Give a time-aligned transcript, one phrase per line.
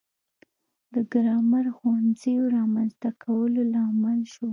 [0.93, 4.47] د ګرامر ښوونځیو رامنځته کولو لامل شو.